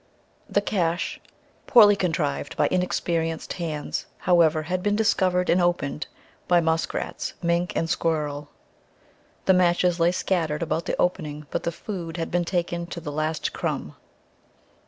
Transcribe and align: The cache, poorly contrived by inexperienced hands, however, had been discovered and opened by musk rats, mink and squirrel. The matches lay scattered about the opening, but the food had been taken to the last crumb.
The 0.49 0.61
cache, 0.61 1.19
poorly 1.67 1.95
contrived 1.95 2.57
by 2.57 2.67
inexperienced 2.71 3.53
hands, 3.61 4.07
however, 4.17 4.63
had 4.63 4.81
been 4.81 4.95
discovered 4.95 5.47
and 5.47 5.61
opened 5.61 6.07
by 6.47 6.59
musk 6.59 6.95
rats, 6.95 7.33
mink 7.43 7.73
and 7.75 7.87
squirrel. 7.87 8.49
The 9.45 9.53
matches 9.53 9.99
lay 9.99 10.11
scattered 10.11 10.63
about 10.63 10.85
the 10.85 10.99
opening, 10.99 11.45
but 11.51 11.61
the 11.61 11.71
food 11.71 12.17
had 12.17 12.31
been 12.31 12.45
taken 12.45 12.87
to 12.87 12.99
the 12.99 13.11
last 13.11 13.53
crumb. 13.53 13.95